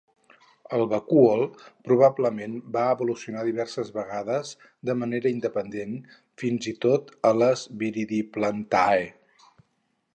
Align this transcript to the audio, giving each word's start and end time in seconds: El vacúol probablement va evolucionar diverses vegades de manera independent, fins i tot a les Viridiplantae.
El 0.75 0.83
vacúol 0.91 1.43
probablement 1.89 2.55
va 2.77 2.85
evolucionar 2.93 3.43
diverses 3.49 3.91
vegades 3.97 4.53
de 4.91 4.95
manera 5.01 5.33
independent, 5.35 5.93
fins 6.45 6.69
i 6.71 6.75
tot 6.87 7.13
a 7.31 7.35
les 7.43 7.67
Viridiplantae. 7.83 9.05